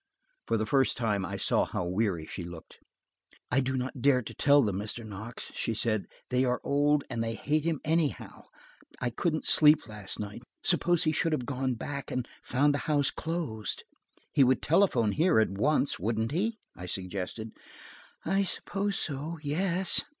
[0.47, 2.79] For the first time I saw how weary she looked.
[3.51, 5.05] "I do not dare to tell them, Mr.
[5.05, 6.07] Knox," she said.
[6.31, 8.45] "They are old, and they hate him anyhow.
[8.99, 10.41] I couldn't sleep last night.
[10.63, 13.83] Suppose he should have gone back, and found the house closed!"
[14.33, 17.51] "He would telephone here at once, wouldn't he?" I suggested.
[18.25, 20.03] "I suppose so, yes."